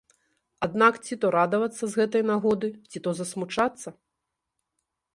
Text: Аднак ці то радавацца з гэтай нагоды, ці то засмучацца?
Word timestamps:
Аднак 0.67 0.97
ці 1.05 1.17
то 1.25 1.31
радавацца 1.35 1.83
з 1.93 2.01
гэтай 2.03 2.23
нагоды, 2.33 2.73
ці 2.91 2.97
то 3.07 3.17
засмучацца? 3.23 3.89